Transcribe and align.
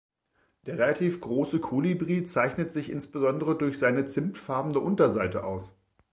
Der 0.65 0.79
relativ 0.79 1.21
große 1.21 1.59
Kolibri 1.59 2.23
zeichnet 2.23 2.71
sich 2.71 2.89
insbesondere 2.89 3.55
durch 3.55 3.77
seine 3.77 4.05
zimtfarbene 4.07 4.79
Unterseite 4.79 5.43
aus. 5.43 5.71